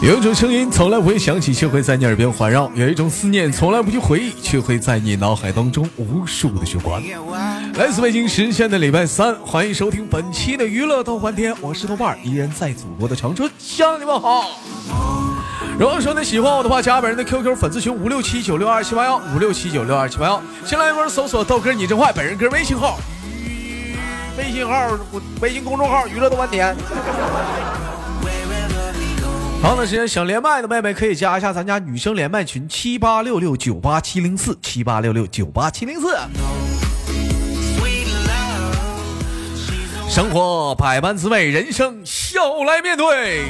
[0.00, 7.02] 有一种声音从来不会响起，却会在你耳边环绕；有一种思念从来不去回忆，却会在你脑海当中无数的循环。
[7.74, 14.44] 来自北京时间的礼拜三，欢迎收听本期的娱乐逗翻天，我是豆瓣，依然在祖国的长春向你们好。
[15.78, 22.98] 如果说你喜欢我的话，加本人的 QQ 粉丝群五六七九六二七八幺五六七九六二七八幺，先来一波搜索豆哥你真坏，本人哥微信号，
[24.36, 24.98] 微信号
[25.40, 26.76] 微信公众号娱乐逗翻天。
[29.62, 36.08] 长的时间想连麦的妹妹可以加一下咱家女生连麦群七八六六九八七零四七八六六九八七零四。
[40.08, 43.44] 生活百般滋味，人生笑来面对。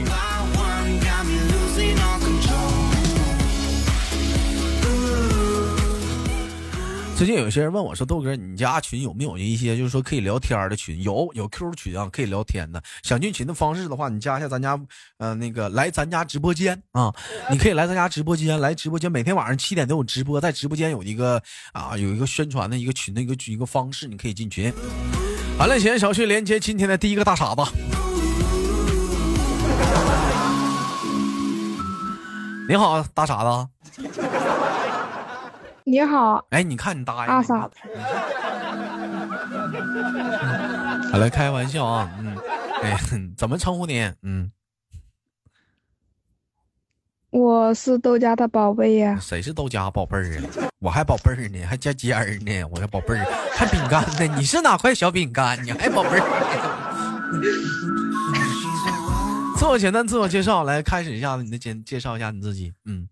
[7.18, 11.02] 最近有些人问我说：“豆哥，你家群有没有一些就是说可以聊天的群？
[11.02, 12.80] 有，有 QQ 群啊，可以聊天的。
[13.02, 14.78] 想进群的方式的话，你加一下咱家，
[15.16, 17.12] 呃，那个来咱家直播间啊，
[17.50, 24.72] 你可以来咱家直播间，来直播间，每天晚上七点都有直播，在直播间有一个啊，有一个宣传的一个群的一个一个方式，你可以进群。
[25.58, 27.62] 完了，先小旭连接今天的第一个大傻子。
[32.68, 34.77] 你好，大傻子。
[35.88, 37.60] 你好，哎，你看你答应阿傻，
[41.10, 42.36] 好了，开玩笑啊，嗯，
[42.82, 42.94] 哎，
[43.38, 44.12] 怎么称呼你？
[44.20, 44.52] 嗯，
[47.30, 49.18] 我是豆家的宝贝呀。
[49.18, 50.68] 谁是豆家宝贝儿啊？
[50.78, 53.24] 我还宝贝儿呢，还加尖儿呢，我还宝贝儿，
[53.56, 54.26] 还饼干呢。
[54.36, 55.58] 你是哪块小饼干？
[55.64, 56.24] 你还宝贝儿？
[59.56, 63.08] 自我简单自我介绍，来开始一下子，你的简介绍一下你自己，嗯。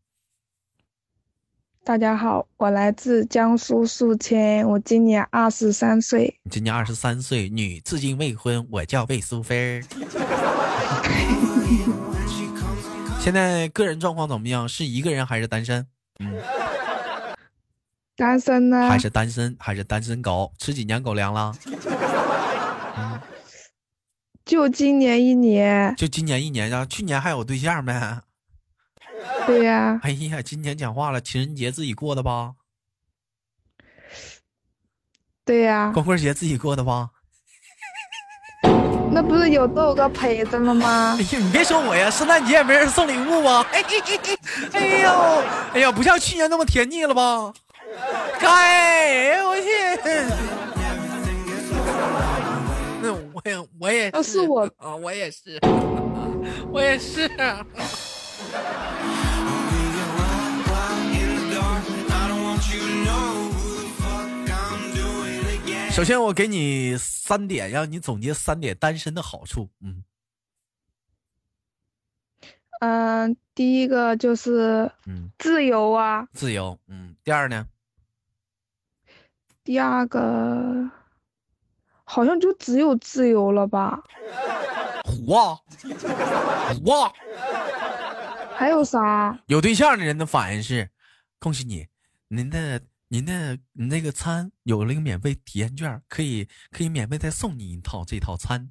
[1.87, 6.37] 大家好，我来自江苏宿迁，我今年二十三岁。
[6.43, 9.81] 你今年二十三岁，女，至今未婚，我叫魏苏菲。
[13.21, 14.69] 现在个人状况怎么样？
[14.69, 15.87] 是一个人还是单身？
[16.19, 16.35] 嗯，
[18.17, 18.89] 单身呢？
[18.89, 19.57] 还是单身？
[19.61, 20.53] 还是单身狗？
[20.59, 21.55] 吃几年狗粮了？
[24.45, 25.95] 就今年一年。
[25.95, 26.85] 就今年一年呀？
[26.85, 27.93] 去年还有对象没？
[29.47, 32.55] 对呀， 哎呀，今天讲话了，情人节自己过的吧？
[35.45, 37.11] 对呀，光棍节自己过的吧？
[39.13, 41.17] 那不是有豆哥陪着了吗？
[41.19, 43.65] 哎呀，你别说我呀，圣诞节也没人送礼物啊？
[43.73, 43.81] 哎
[45.01, 45.11] 呦，
[45.75, 47.53] 哎呀，不像去年那么甜腻了吧？
[48.41, 49.69] 该，我去，
[53.01, 55.59] 那我也我也是我啊，我也是，
[56.71, 57.31] 我也是。
[65.97, 69.71] 首先，我给你三点，让你总结三点单身的好处。
[69.81, 70.05] 嗯，
[72.81, 76.79] 嗯，第一个就是嗯自由啊，自由。
[76.89, 77.67] 嗯，第二呢？
[79.65, 80.91] 第二个
[82.05, 84.03] 好像就只有自由了吧？
[85.03, 85.59] 虎啊，
[86.75, 87.11] 虎啊！
[88.55, 89.41] 还有啥？
[89.47, 90.91] 有对象的人的反应是：
[91.39, 91.87] 恭喜你，
[92.29, 92.83] 您的。
[93.09, 98.69] 您的那个餐有了一个免费体验券，可以可以免费再送你一套这套餐，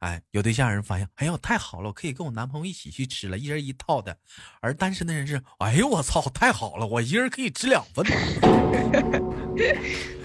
[0.00, 4.18] 哎，有对象人发现，哎呦太好了，我可以跟我男朋友一起去吃了，一人一套的。
[4.60, 8.04] 而单身的人是，哎呦我操，太好了，我一人可以吃两份。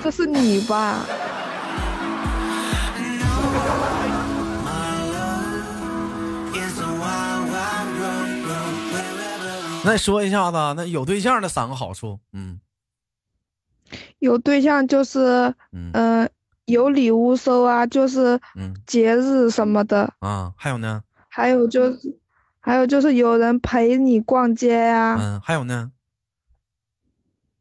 [0.03, 1.05] 这是你吧？
[9.85, 12.59] 那说一下子，那有对象的三个好处，嗯。
[14.23, 16.29] 有对象就是，嗯，
[16.63, 18.39] 有礼物收啊，就是，
[18.85, 20.53] 节日什么的啊。
[20.55, 21.03] 还有呢？
[21.27, 22.17] 还有就是，
[22.61, 25.17] 还有就是有人陪你逛街呀。
[25.19, 25.91] 嗯，还有呢？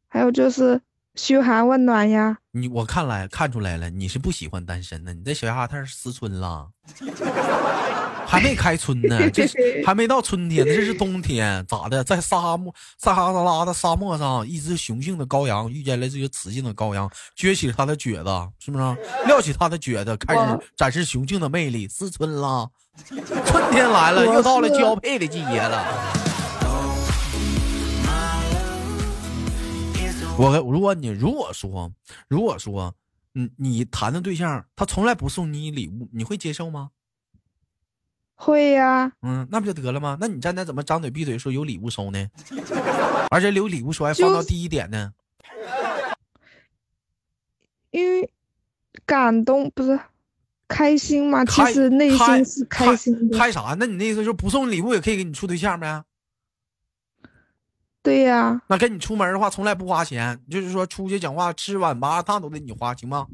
[0.07, 0.79] 还有就是
[1.15, 2.37] 嘘寒问暖呀。
[2.51, 6.69] 你我看来看出来了，你是不喜欢单身的，你这小丫头思春了。
[8.33, 9.47] 还没开春呢，这
[9.85, 12.03] 还没到春天呢，这是冬天，咋的？
[12.03, 17.07] 在沙漠撒哈拉的沙漠上，一只雄性的羔羊遇见了这个雌性的羔羊，
[17.37, 18.97] 撅起它的撅子，是不是？
[19.27, 21.87] 撩起它的撅子，开始展示雄性的魅力。
[21.87, 22.67] 思春啦，
[23.45, 25.85] 春天来了，又到了交配的季节了。
[30.39, 31.91] 我如果你如果说
[32.27, 32.95] 如果说，
[33.35, 36.89] 嗯，你谈的对象他从来不送你礼物，你会接受吗？
[38.35, 40.17] 会呀，嗯，那不就得了吗？
[40.19, 42.27] 那你站那怎么张嘴闭嘴说有礼物收呢？
[43.31, 45.11] 而且有礼物收还放到第一点呢？
[47.91, 48.29] 因为
[49.05, 49.99] 感动不是
[50.67, 53.37] 开心嘛，其实内心是开心的。
[53.37, 53.75] 开啥？
[53.79, 56.03] 那你那意思就是不送礼物也可以给你处对象呗？
[58.01, 58.61] 对呀。
[58.67, 63.27] 那跟你出门的话，从来不花钱，就是说出去讲话吃碗麻辣烫都得你花，行吗？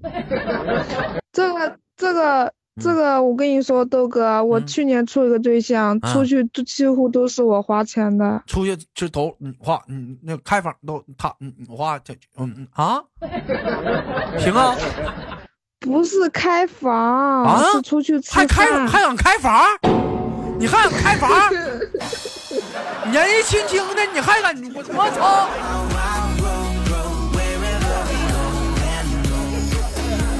[1.31, 2.53] 这 个这个。
[2.79, 8.41] 这个我跟你说，豆哥，我去年处一个对象，出去都几乎都是我花钱的。
[8.47, 11.97] 出去就都你花，嗯，那开房都他嗯花，
[12.37, 13.01] 嗯嗯啊，
[14.39, 14.75] 行啊。
[15.81, 19.63] 不是开房啊，是出去吃还开还想开房？
[20.59, 21.29] 你还想开房？
[23.11, 25.47] 年纪轻轻的你还敢我我操！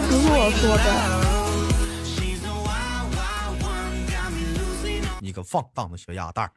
[0.09, 1.28] 不是我说的。
[5.29, 6.51] 一个放荡的小鸭蛋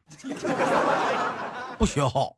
[1.79, 2.37] 不学好。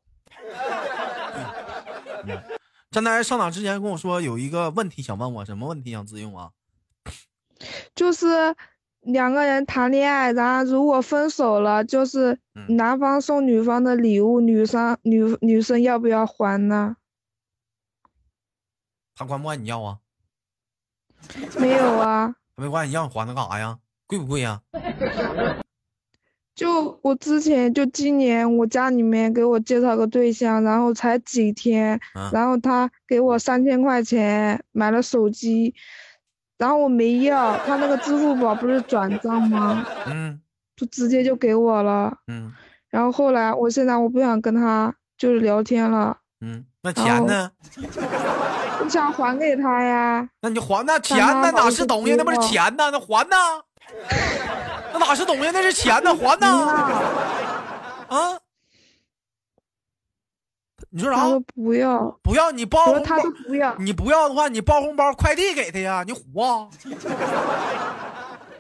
[2.91, 6.51] 站在上场之前跟我说有一个问题想问我，什么问题想自用啊？
[7.95, 8.55] 就是
[9.01, 12.39] 两个人谈恋爱，然后如果分手了，就是
[12.69, 16.97] 男方送女方的礼物，女生女女生要不要还呢？
[19.17, 19.99] 他管不管你要啊？
[21.59, 22.37] 没有啊。
[22.57, 23.79] 没管你要，还他干啥呀？
[24.07, 24.63] 贵不贵呀？
[26.55, 31.99] 就我之前就今年我家里面给我介绍个对象，然后才几天，
[32.33, 35.75] 然后他给我三千块钱买了手机，
[36.57, 39.85] 然后我没要，他那个支付宝不是转账吗？
[40.07, 40.41] 嗯，
[40.77, 42.17] 就直接就给我了。
[42.29, 42.53] 嗯，
[42.89, 46.17] 然后后来我现在我不想跟他就是聊天了。
[46.41, 47.51] 嗯，那钱呢？
[48.81, 50.29] 我想还给他呀。
[50.43, 52.15] 那你还那钱那哪是东西？
[52.15, 52.91] 那不是钱呐？
[52.93, 53.37] 那还呢？
[54.95, 55.51] 那哪是东西？
[55.53, 56.47] 那是钱呢，还呢？
[58.09, 58.39] 啊？
[60.91, 61.27] 你说啥？
[61.53, 63.17] 不要，不要你包红包，
[63.49, 63.75] 不要。
[63.79, 66.05] 你不要的话，你包红包快递给他呀？
[66.07, 66.69] 你虎啊？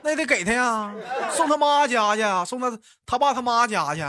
[0.02, 0.92] 那也得给他呀，
[1.31, 2.76] 送他妈家去，送他
[3.06, 4.00] 他爸他妈家去。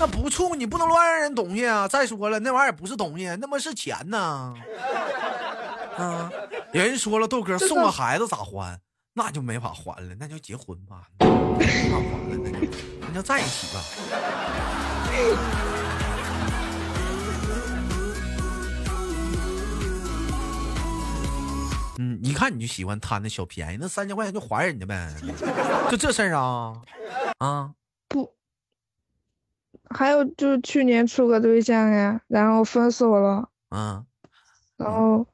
[0.00, 1.86] 那不处，你不能乱让人东西啊！
[1.86, 4.52] 再说了，那玩意儿也不是东西，那么是钱呢。
[5.96, 6.28] 啊！
[6.72, 8.80] 人说了，豆哥送个孩子咋还？
[9.12, 12.58] 那就没法还了，那就结婚吧，没法还了，那就
[13.00, 13.82] 那就在一起吧。
[21.98, 25.12] 嗯，一看你就喜欢贪那小便宜，那三千块钱就还人家呗，
[25.90, 26.80] 就这事儿啊？
[27.38, 27.74] 啊？
[28.08, 28.32] 不，
[29.90, 33.48] 还有就是去年处个对象呀，然后分手了。
[33.70, 34.06] 嗯。
[34.76, 35.26] 然后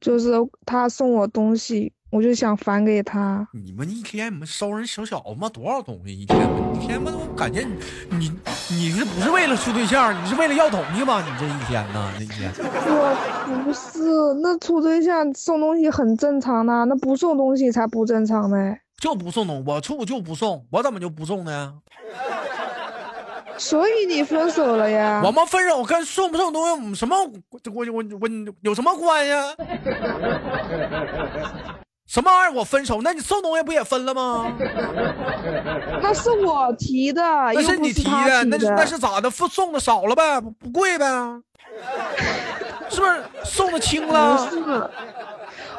[0.00, 0.32] 就是
[0.66, 1.92] 他送我东西。
[2.12, 3.48] 我就想返给他。
[3.52, 5.48] 你们一天你们收人小小子吗？
[5.48, 6.38] 多少东西一天？
[6.74, 7.10] 一天吗？
[7.10, 7.66] 我感觉
[8.10, 8.30] 你你
[8.68, 10.14] 你是不是为了处对象？
[10.22, 11.24] 你是为了要东西吗？
[11.26, 12.12] 你这一天呢？
[12.18, 12.52] 那一天？
[12.58, 18.76] 我不是，那处对象送东西很正常的，那不送东西才不正常呢。
[19.00, 21.72] 就不送东西，我处就不送，我怎么就不送呢？
[23.56, 25.22] 所以你分手了呀？
[25.24, 27.16] 我们分手跟送不送东西什么？
[27.50, 28.28] 我我我我
[28.60, 29.32] 有什么关系？
[32.06, 32.58] 什么玩意儿？
[32.58, 33.00] 我分手？
[33.02, 34.52] 那你送东西不也分了吗？
[36.02, 37.22] 那是我提的，
[37.54, 39.30] 那是你提的，那那是咋的？
[39.30, 41.06] 送送的少了呗，不贵呗？
[42.90, 44.46] 是不是送的轻了？
[44.46, 44.90] 不是，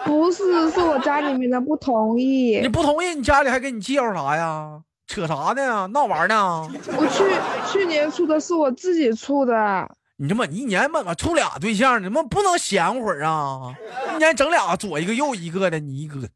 [0.06, 2.60] 不是，是我家里面的不同意。
[2.62, 4.80] 你不同意，你家里还给你介绍啥呀？
[5.06, 5.86] 扯啥呢？
[5.94, 6.68] 闹玩呢？
[6.98, 7.24] 我去
[7.72, 9.88] 去年处的是我自己处的。
[10.18, 12.02] 你这么一年怎么处俩对象？
[12.02, 13.74] 你们不能闲会儿啊？
[14.14, 16.30] 一年整俩，左一个右一个的，你一个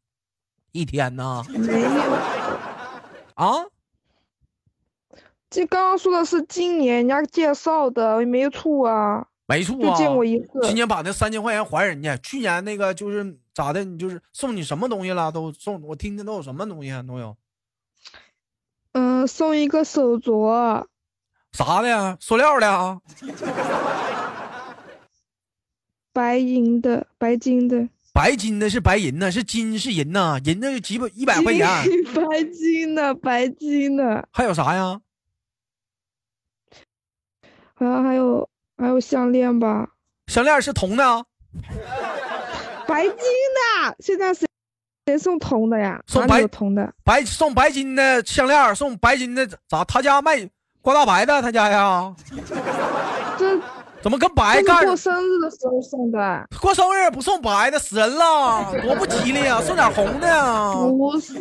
[0.72, 1.46] 一天呢？
[1.50, 1.90] 没有
[3.36, 3.66] 啊？
[5.50, 10.60] 这刚刚说的是今年人家介绍的，没处啊，没处啊，就见过一次。
[10.64, 13.84] 今年把那三千块钱还人家，去年那个就是咋的？
[13.86, 15.32] 你就是送你什么东西了？
[15.32, 17.04] 都送我听听都有什么东西啊？
[17.04, 17.38] 都有？
[18.92, 20.86] 嗯，送一个手镯。
[21.58, 22.16] 啥的？
[22.20, 23.02] 塑料的啊？
[26.14, 27.90] 白银的，白金的。
[28.14, 31.68] 白金的是白银呢，是金是银呐，银的就几百一百块钱。
[32.14, 34.28] 白金的，白金的。
[34.32, 35.02] 还有啥呀？
[37.74, 38.48] 好像还有
[38.78, 39.90] 还有项链吧？
[40.28, 41.26] 项链是铜的。
[42.88, 44.48] 白金的，现在谁
[45.08, 46.04] 谁送铜的呀？
[46.06, 49.84] 送白铜的，白送白金的项链，送白金的咋？
[49.86, 50.48] 他家卖。
[50.88, 52.16] 挂大白的，他家呀，
[53.38, 53.60] 这
[54.02, 54.86] 怎么跟白干？
[54.86, 56.48] 过生日的时候送的。
[56.62, 59.60] 过生日不送白的，死人了， 多不吉利啊！
[59.62, 60.72] 送点红的呀。
[60.74, 61.34] 不是，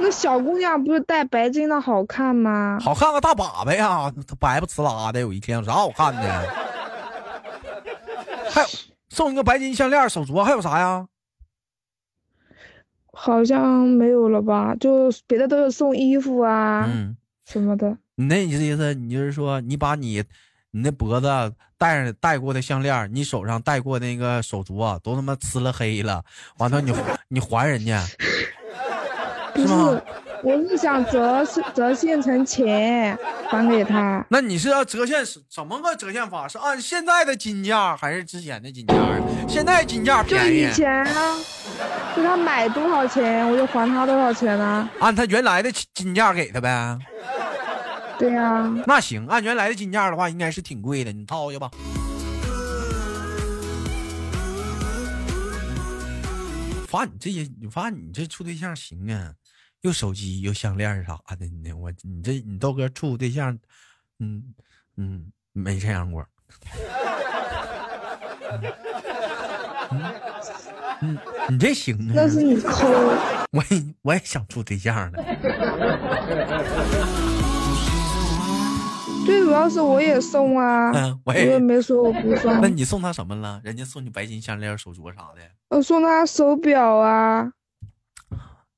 [0.00, 2.78] 那小姑娘不是戴白金的好看吗？
[2.80, 6.22] 好看个大粑粑呀，白不呲啦的，有一天有啥好看的？
[8.50, 8.68] 还有
[9.10, 11.06] 送一个白金项链、手镯，还有啥呀？
[13.12, 14.74] 好像没有了吧？
[14.80, 17.14] 就别的都是送衣服啊，嗯，
[17.50, 17.96] 什么的。
[18.16, 20.22] 你那意思，你就是说，你把你
[20.70, 21.28] 你那脖子
[21.78, 26.22] 戴上戴过的项链，你手上戴过那个手镯，都他妈呲了黑了，
[26.58, 26.92] 完了你
[27.28, 28.04] 你还人家？
[29.54, 29.74] 不是，
[30.44, 34.24] 我是想折折现成钱还给他。
[34.28, 36.46] 那你是要折现怎么个折现法？
[36.46, 38.94] 是按现在的金价还是之前的金价？
[39.48, 40.62] 现在金价便宜。
[40.62, 41.36] 就以前啊，
[42.14, 44.88] 就他买多少钱，我就还他多少钱啊。
[45.00, 46.96] 按他原来的金价给他呗。
[48.18, 48.68] 对呀。
[48.86, 51.70] 那行，按原来的金价的话，应该是挺贵的，你掏去吧。
[56.88, 59.34] 发你这些，你发你这处对象行啊。
[59.82, 61.72] 又手机又项链啥的呢？
[61.72, 63.56] 我你这你豆哥处对象，
[64.18, 64.42] 嗯
[64.96, 66.26] 嗯，没这样过。
[71.00, 71.16] 嗯，
[71.48, 72.12] 你这行啊？
[72.12, 72.88] 那是你抠。
[73.52, 75.22] 我也我也想处对象呢。
[79.28, 80.90] 最主要是我也送啊。
[80.92, 82.60] 嗯，我也没说我不送。
[82.62, 83.60] 那你送他什么了？
[83.62, 85.42] 人家送你白金项链、手镯啥的。
[85.68, 87.52] 我送他手表啊。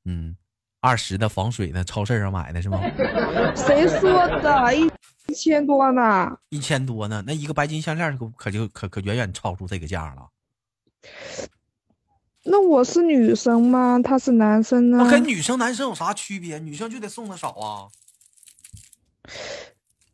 [0.04, 0.36] 嗯。
[0.80, 2.80] 二十的防水的，超市上买的是吗？
[3.54, 4.74] 谁说的？
[4.74, 4.90] 一
[5.28, 6.36] 一千多呢？
[6.48, 7.22] 一千多呢？
[7.24, 10.30] 那一个白金项链可可就可可远远超出这个价了。
[12.44, 14.00] 那我是女生吗？
[14.02, 14.98] 他是男生呢？
[15.04, 16.58] 那跟女生男生有啥区别？
[16.58, 17.86] 女生就得送的少啊。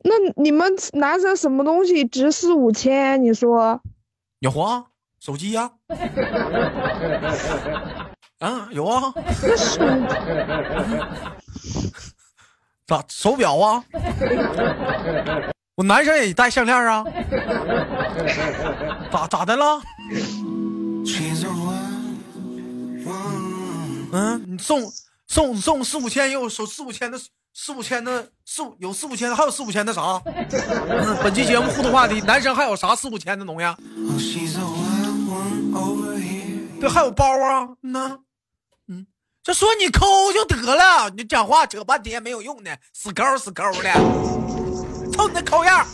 [0.08, 3.20] 那你们男生什么东西值四五千？
[3.24, 3.80] 你说？
[4.38, 4.84] 有啊，
[5.18, 5.72] 手机呀。
[8.38, 9.12] 啊，有啊，
[12.86, 13.84] 咋手表啊？
[15.74, 17.04] 我男生也戴项链啊？
[19.10, 19.82] 咋咋的了？
[24.12, 24.80] 嗯，你送
[25.26, 27.18] 送送四五千，有手四五千的
[27.58, 30.20] 四五千的四五有四五千的，还有四五千的啥？
[31.24, 33.66] 本期节目互动话题：男生还有啥四五千的东西？
[36.78, 37.66] 对，还有包啊？
[37.80, 38.18] 那。
[39.42, 43.90] 就说你抠就得了，你讲话扯半天没有用的，死抠死抠的，
[45.12, 45.86] 瞅你那抠样。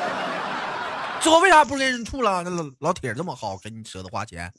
[1.22, 2.42] 最后为啥不跟人处了？
[2.42, 4.52] 那老老铁这么好，跟你舍得花钱？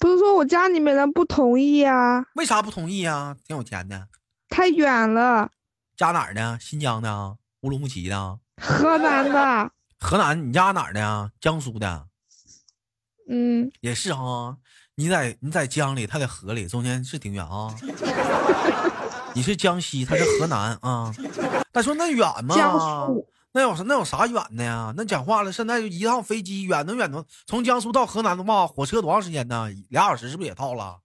[0.00, 2.24] 不是说我家里面人不同意呀？
[2.34, 3.36] 为啥不同意呀？
[3.46, 4.08] 挺有钱的。
[4.50, 5.50] 太远了。
[5.96, 6.58] 家哪儿的？
[6.60, 7.36] 新疆的？
[7.60, 8.38] 乌鲁木齐的？
[8.60, 9.70] 河南的。
[9.98, 10.48] 河南？
[10.48, 11.30] 你家哪儿的？
[11.40, 12.06] 江苏的？
[13.28, 14.58] 嗯，也是哈。
[14.96, 17.74] 你在你在江里，他在河里，中间是挺远啊。
[19.34, 21.14] 你是江西，他是河南啊。
[21.72, 22.56] 他说那远吗？
[23.52, 24.92] 那有啥那有啥远的呀？
[24.96, 29.68] 那讲话了，现在就一趟飞机远能远能从江苏到河南的话，火车多长时间呢？
[29.88, 30.98] 俩小时是不是也到了？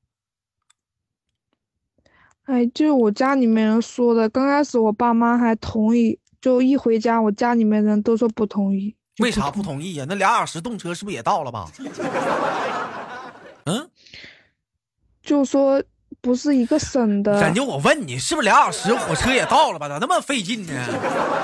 [2.46, 8.96] 哎，就是我家里面人说的，刚开始我爸妈还同意，就一回家，我家里面人都说不同意。
[9.20, 10.06] 为啥不同意呀？
[10.08, 11.68] 那俩小时动车是不是也到了吧？
[13.66, 13.90] 嗯，
[15.24, 15.82] 就说
[16.22, 17.40] 不是一个省的。
[17.40, 19.90] 感觉我问你，是不是俩小时火车也到了吧？
[19.90, 20.74] 咋那么费劲呢？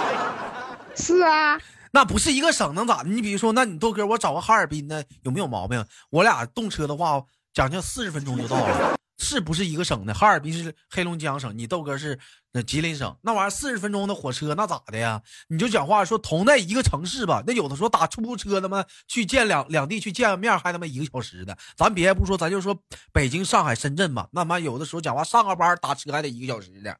[0.93, 1.59] 是啊，
[1.91, 3.09] 那不是一个省能咋的？
[3.09, 5.83] 你比如说，那你豆哥，我找个哈尔滨的，有没有毛病？
[6.11, 8.95] 我俩动车的话，将近四十分钟就到了。
[9.21, 10.13] 是不是一个省的？
[10.15, 12.17] 哈尔滨是黑龙江省，你豆哥是
[12.51, 15.21] 那吉林省，那玩意儿四十分钟的火车，那咋的呀？
[15.47, 21.55] 你就讲话说同在一个城市吧，那有的时候打出租车他妈去见两两地去见个面，还他妈一个小时的。
[21.77, 22.75] 咱别不说，咱就说
[23.13, 26.97] 北京、上海、深圳吧，那妈有的时候讲话上个班打车还得一个小时的。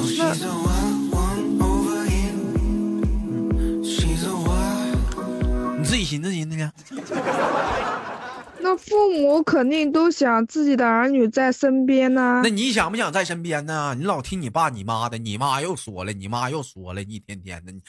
[0.00, 0.77] 自
[6.08, 6.72] 寻思寻思呢。
[8.60, 12.40] 那父母肯定都想自己的儿女在身边呢。
[12.42, 13.94] 那你想不想在身边呢？
[13.96, 17.80] 你老听你爸你妈的，你妈又说了，你妈又说了，一天天的，你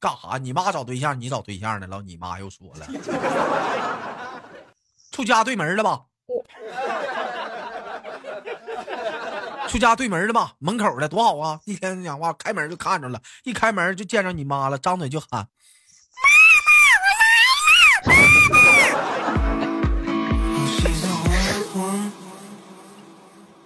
[0.00, 0.38] 干啥？
[0.38, 1.86] 你妈找对象，你找对象呢？
[1.88, 2.86] 老你妈又说了，
[5.10, 6.00] 出家对门了吧？
[9.68, 10.54] 出家对门了吧？
[10.58, 11.60] 门口的多好啊！
[11.64, 15.48] 一天讲话，开门就看着了，一开门就见着你妈了，张嘴就喊。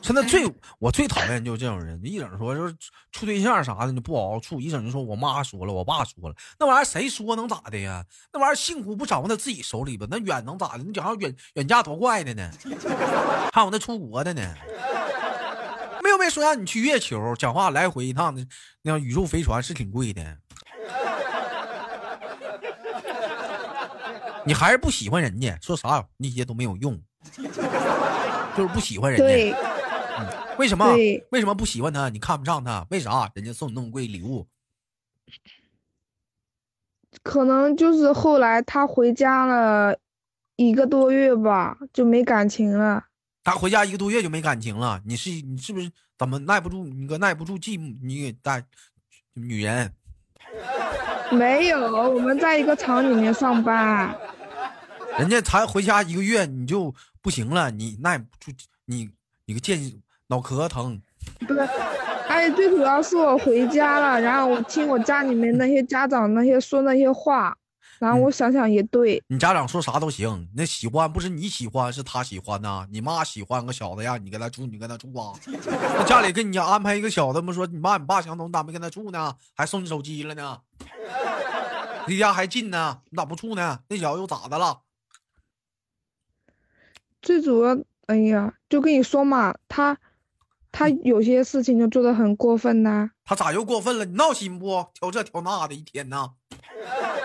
[0.08, 2.74] 现在最我最讨厌就是这种人，一整说就是
[3.12, 8.02] 处对象啥的，你不好好处，一整就说我妈说了，我爸说了，那玩意儿谁说能咋的呀？
[8.32, 10.06] 那玩意儿幸福不掌握在自己手里吧？
[10.10, 10.78] 那远能咋的？
[10.78, 12.50] 你讲远远嫁多怪的呢？
[13.52, 14.54] 还有那出国的呢？
[16.02, 18.46] 没有没没说让你去月球，讲话来回一趟的，
[18.82, 20.22] 那宇宙飞船是挺贵的。
[24.44, 27.00] 你还是不喜欢人家，说啥那些都没有用，
[28.54, 29.56] 就是不喜欢人对家。
[30.58, 30.92] 为什么？
[31.30, 32.08] 为什么不喜欢他？
[32.08, 32.86] 你看不上他？
[32.90, 33.30] 为啥？
[33.34, 34.46] 人家送你那么贵礼物，
[37.22, 39.98] 可能就是后来他回家了
[40.56, 43.06] 一个多月吧，就没感情了。
[43.44, 45.00] 他回家一个多月就没感情了。
[45.06, 46.84] 你是你是不是怎么耐不住？
[46.84, 48.64] 你个耐不住寂寞，你给带
[49.34, 49.92] 女人。
[51.30, 51.78] 没有，
[52.10, 54.18] 我们在一个厂里面上班。
[55.18, 58.52] 人家才回家一个月你就不行了，你耐不住，
[58.86, 59.10] 你
[59.46, 59.78] 你个贱
[60.28, 61.00] 脑壳疼。
[61.46, 61.60] 不是，
[62.28, 67.56] 哎，最主要是我回家了，然后我听我家里面那些家长那些说那些话，
[67.98, 72.86] 然后我想想也对，你家长说啥都行，那喜欢不是你喜欢，是他喜欢呐。
[72.90, 75.32] 你妈喜欢个小子呀，你跟他住，你跟他住啊。
[75.46, 79.34] 那家里给你安排一个小子不，说你妈你爸相同，咋没跟他住呢？
[79.54, 80.58] 还送你手机了呢？
[82.06, 83.80] 离家还近呢，你咋不处呢？
[83.88, 84.80] 那小子又咋的了？
[87.20, 89.98] 最主要，哎呀，就跟你说嘛，他
[90.70, 94.04] 他有些事情就做的很过分呐、他咋又过分了？
[94.04, 94.86] 你闹心不？
[94.94, 96.30] 挑这挑那的，一天呐。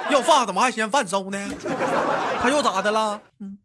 [0.09, 1.49] 要饭怎么还嫌饭馊呢？
[2.41, 3.21] 他又咋的了？
[3.39, 3.57] 嗯，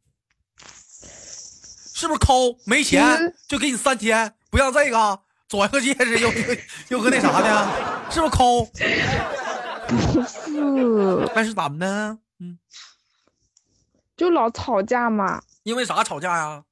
[1.94, 2.56] 是不是抠？
[2.64, 6.56] 没钱就给你三千，不要这个，左一个戒指，又又
[6.88, 8.64] 又个那啥的，是不是抠？
[9.86, 12.18] 不是，那是咋的呢？
[12.40, 12.58] 嗯，
[14.16, 15.42] 就老吵架嘛。
[15.64, 16.64] 因为啥吵架呀？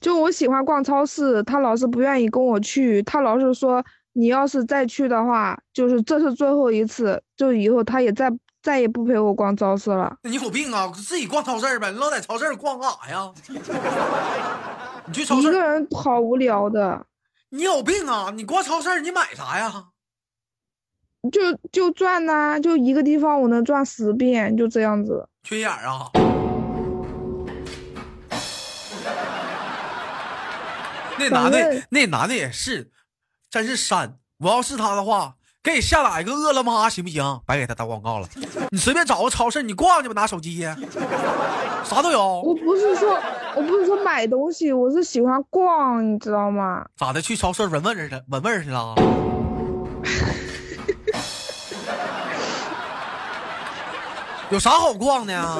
[0.00, 8.30] 就我喜欢逛超市，他老是不愿意跟我去，他老是说你要是再去的话，就是这是最后一次，就以后他也再
[8.62, 10.16] 再也不陪我逛超市了。
[10.22, 10.86] 你有病啊！
[10.94, 13.32] 自己逛超市呗，你老在超市逛干啥呀？
[15.06, 17.04] 你去超市，一个人好无聊的，
[17.50, 18.32] 你有病啊！
[18.34, 19.86] 你逛超市，你买啥呀？
[21.32, 21.40] 就
[21.72, 25.26] 就转呐、就一个地方我能转十遍，就这样子。
[25.42, 26.10] 缺眼啊！
[31.18, 32.90] 那男的，那男的也是，
[33.50, 34.18] 真是山。
[34.38, 37.40] 我要是他的话，给你下载一个饿了么行不行？
[37.46, 38.28] 白给他打广告了。
[38.70, 40.76] 你随便找个超市，你逛去吧，拿手机呀，
[41.84, 42.42] 啥都有。
[42.42, 43.18] 我不是说
[43.56, 46.84] 我不是说买东西，我是喜欢逛，你知道吗？
[46.96, 47.22] 咋的？
[47.22, 48.94] 去超市闻味儿去，闻味儿去了？
[54.50, 55.56] 有啥好逛的呀？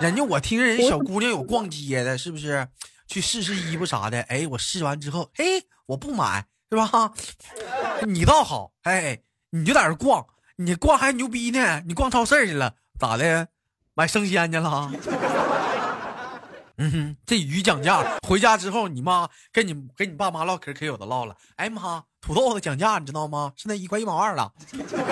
[0.00, 2.68] 人家我听人家小姑娘有逛街的，是不是？
[3.06, 4.20] 去试试衣服啥的。
[4.22, 5.44] 哎，我试完之后，哎，
[5.86, 7.12] 我不买，是吧？
[8.06, 11.82] 你倒好，哎，你就在这逛，你逛还牛逼呢。
[11.86, 13.48] 你逛超市去了，咋的？
[13.94, 14.90] 买生鲜去了？
[16.76, 21.36] 嗯哼，这鱼讲价，回家之后，你妈跟你跟你爸妈唠嗑，可有的唠了。
[21.54, 23.52] 哎妈，土豆子讲价，你知道吗？
[23.56, 24.52] 现在一块一毛二了，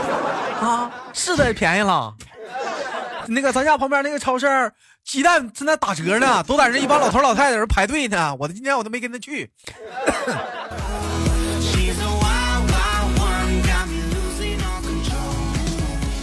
[0.61, 2.16] 啊，是的，便宜了。
[3.28, 4.72] 那个咱家旁边那个超市，
[5.04, 8.35] 鸡蛋正在打折呢，都在这一帮老头老太太在这排队呢。
[8.38, 9.50] 我今天我都没跟他去。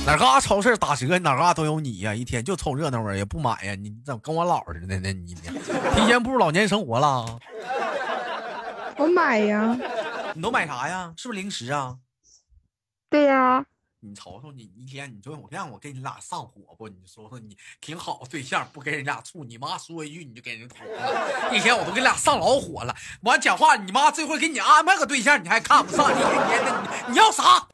[0.05, 2.15] 哪嘎超市打折，哪嘎都有你呀！
[2.15, 3.75] 一天就凑热闹啊，也不买呀。
[3.75, 5.13] 你怎么跟我姥似的呢？
[5.13, 5.35] 你？
[5.95, 7.38] 提前步入老年生活了。
[8.97, 9.77] 我买呀，
[10.33, 11.13] 你都买啥呀？
[11.15, 11.95] 是不是零食啊？
[13.07, 13.63] 对呀，
[14.01, 16.88] 你瞅瞅你一天，你说我让我跟你俩上火不？
[16.88, 21.51] 你说说你挺好对象，不跟人俩处，你妈说一句你就给人捅了。
[21.51, 22.95] 一天我都给你俩上老火了。
[23.23, 26.09] 完讲话，你妈这回给你安排个对象，你还看不上？
[26.12, 27.67] 你你你你要啥？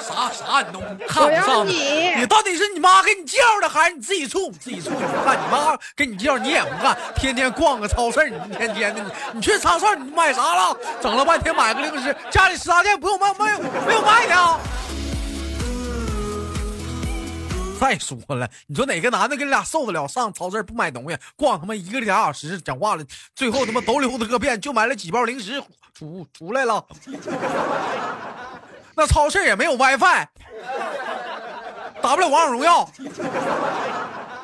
[0.00, 1.72] 啥啥你都看不上的？
[1.72, 4.48] 你你到底是你妈给你介绍的，还是你自己处？
[4.50, 10.74] 你自己处，你不干，你妈给你介绍你也不干，天天逛个超市，你一天天的，你你去超市你买啥了？
[11.02, 14.58] 整了半天买个零食，家里食杂店不用卖，没有没有卖的啊。
[17.78, 25.62] 再说了，你说哪个男的跟你俩受得了上超市不买东西，逛他妈一个俩小时，讲话了，最后他妈都溜达个遍，就买了几包零食，
[25.94, 26.84] 出出来了。
[28.96, 30.26] 那超市也没有 WiFi，
[32.02, 32.90] 打不了王者荣耀。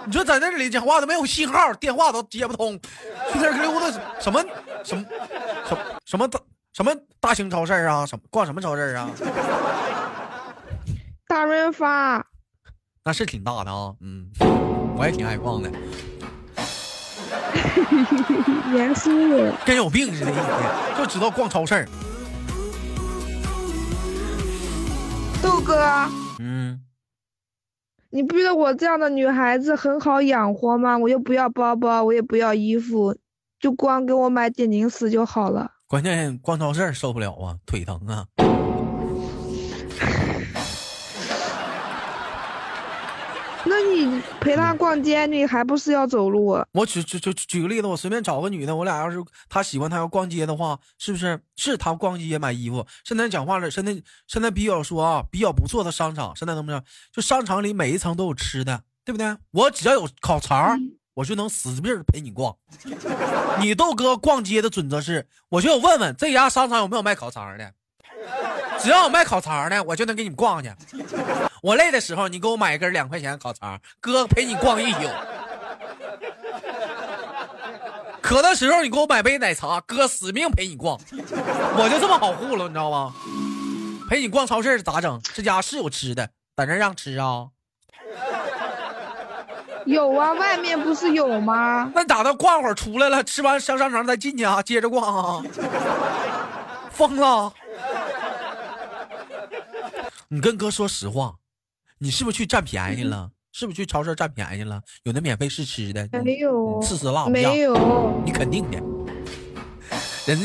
[0.07, 2.79] 你说在那里讲话都没有信号，电话都接不通，
[3.33, 4.45] 去那溜达什么
[4.85, 5.05] 什么
[5.65, 6.41] 什么什么大
[6.73, 8.07] 什么大型超市啊？
[8.07, 9.11] 什么逛什么超市啊？
[11.27, 12.25] 大润发，
[13.07, 14.31] 那是挺大的啊，嗯，
[14.97, 15.71] 我也挺爱逛的，
[18.75, 19.11] 严肃。
[19.67, 20.43] 跟有病似的，一天
[20.97, 21.87] 就知道逛超市。
[25.43, 25.77] 豆哥，
[26.39, 26.81] 嗯，
[28.09, 30.97] 你不觉得我这样的女孩子很好养活吗？
[30.97, 33.15] 我又不要包包，我也不要衣服，
[33.61, 35.73] 就光给我买点零食就好了。
[35.87, 38.25] 关键逛超市受不了啊，腿疼啊。
[44.41, 46.59] 陪他逛街，你还不是要走路？
[46.73, 51.41] 我举举举举个例子，我随便找个女的，我俩要是她喜欢她要逛街的话，是不是？
[51.57, 52.87] 是她逛街买衣服。
[53.05, 56.85] 现在讲话了，现在现在比较说啊，比较不错的商场，现在怎么着？
[57.13, 59.37] 就商场里每一层都有吃的，对不对？
[59.51, 60.79] 我只要有烤肠，
[61.15, 62.57] 我就能死命陪你逛。
[63.61, 67.73] 你豆哥逛街的准则是，我就问问这家商场有没有卖烤肠的。
[68.85, 70.71] 只要我卖烤肠的，我就能给你逛去。
[71.63, 74.99] 我累的时候，你给我买一根两块钱烤肠，哥陪你逛一宿。
[78.21, 81.01] 渴的时候，你给我买杯奶茶，哥死命陪你逛。
[81.11, 83.15] 我就这么好糊弄，你知道吗？
[84.11, 85.19] 陪你逛超市咋整？
[85.33, 87.47] 这家是有吃的，在那让吃啊？
[89.87, 91.91] 有啊，外面不是有吗？
[91.95, 92.35] 那咋的？
[92.35, 95.43] 逛会儿出来了，吃完上商场再进去啊，接着逛啊？
[96.91, 97.51] 疯了！
[100.35, 101.37] 你跟哥说实话，
[101.99, 103.31] 你是不是去占便宜了？
[103.53, 104.83] 是不是去超市占便宜了？
[105.05, 106.09] 有那免费试吃的？
[106.25, 108.83] 没有，试试辣没有，你肯定的。
[110.27, 110.37] 人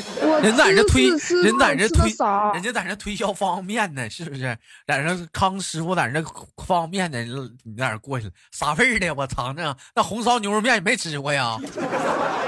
[0.44, 1.10] 人在这推，
[1.42, 2.08] 人在这推，
[2.54, 4.56] 人家在这推销方便面呢，是不是？
[4.86, 6.24] 在这康师傅在这
[6.58, 9.12] 方便面呢，你在那过去了，啥味儿的？
[9.16, 11.58] 我尝尝，那红烧牛肉面你没吃过呀？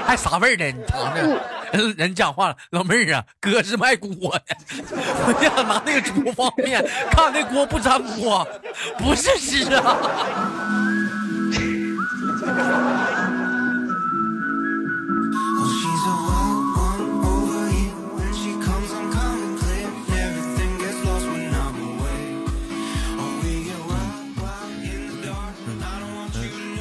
[0.06, 0.70] 还啥味儿的？
[0.70, 1.40] 你尝尝。
[1.72, 4.08] 人 人讲话了，老妹儿啊，哥是卖锅
[4.46, 4.56] 的，
[4.86, 8.46] 我想拿那个煮方便面， 看那锅不粘锅，
[8.98, 9.96] 不是吃啊。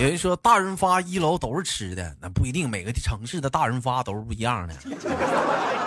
[0.02, 4.74] 有人说大润发一楼都是吃的，那不一定，每个城市的大润发都是不一样的。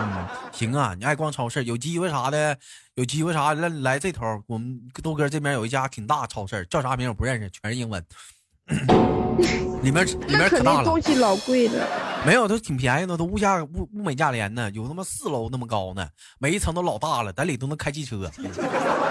[0.00, 2.56] 嗯，行啊，你爱逛超市，有机会啥的，
[2.94, 8.00] 有机会啥来来这头，我们豆哥这边有一家挺大超市，叫啥名我不认识，全是英文。
[9.82, 11.86] 里面里面可大了，东西老贵的。
[12.24, 16.06] 没有，都挺便宜的，都物价物物美价廉呢，有他妈四楼那么高呢，
[16.38, 18.30] 每一层都老大了，在里都能开汽车。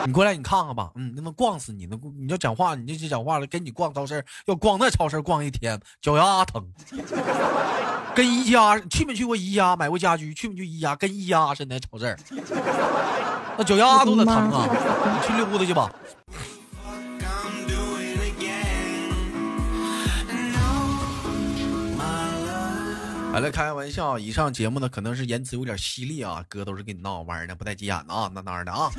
[0.05, 6.65] 你过来，你看看吧，嗯，那能逛死你，那你要讲话，你就讲话了，跟你逛超市，要逛那超市逛一天，脚丫疼。
[8.15, 10.33] 跟宜家去没去过宜家买过家居？
[10.33, 10.95] 去没去宜家？
[10.95, 12.17] 跟宜家似的超市，
[13.57, 14.67] 那脚丫都得疼啊！
[14.67, 15.91] 你去溜达去吧。
[23.33, 28.91] 完了，开个玩笑，以上节目呢可能是言辞有点犀利啊，哥都是跟你闹玩的，不带急眼的啊，那那的啊。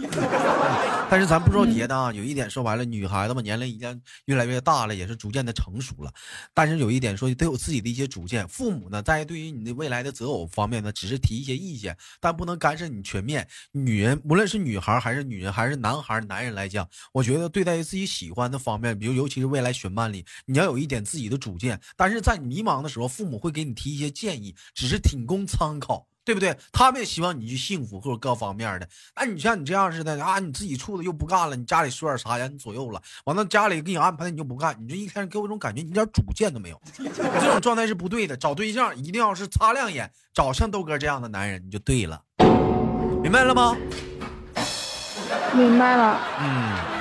[1.08, 6.12] 但是咱不说别的啊，有一点说白了，女孩子嘛，年龄已经越来越大了，也是逐渐的成熟了。
[6.52, 8.48] 但是有一点说，得有自己的一些主见。
[8.48, 13.46] 父母呢，在对于你的未来的择偶方面呢，只是提一些意见，但不能干涉你全面。
[13.70, 21.80] 女人，无论是女孩还是女人，还是男孩男人来讲，我觉得对待于自己喜欢的方面，比如尤其是未来选伴里，你要有一点自己的主见。
[21.96, 24.23] 但是在你迷茫的时候，父母会给你提一些。
[24.24, 26.56] 建议只是仅供参考，对不对？
[26.72, 28.88] 他们也希望你去幸福或者各方面的。
[29.14, 36.80] 那你像你这样似的啊，你自己处的又不干了，你家里说点啥呀你左右了，完了家里给你安排的你就不干，你这一天给我一种感觉，你一点主见都没有。
[36.96, 38.34] 这种状态是不对的。
[38.34, 42.22] 找对象一定要是擦亮眼，找像豆哥这样的男人你就对了，
[43.22, 43.76] 明白了吗？
[45.54, 46.20] 明白了。
[46.40, 46.93] 嗯。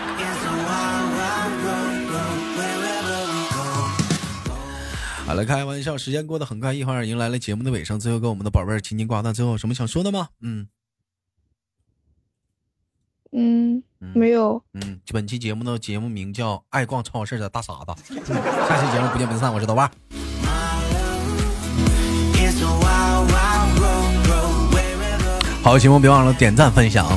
[5.25, 7.99] 好了，开玩笑，时间过得很快，一会儿迎来了节目的尾声。
[7.99, 10.27] 最后跟我们的宝贝儿轻轻挂断，最后有什么想说的吗？
[10.41, 10.67] 嗯
[13.31, 13.81] 嗯，
[14.13, 14.61] 没有。
[14.73, 18.13] 嗯，本期节目的节目名叫《爱逛超市的大傻子》。
[18.67, 19.89] 下期节目不见不散，我是豆瓣。
[25.63, 27.07] 好，节目别忘了点赞分享。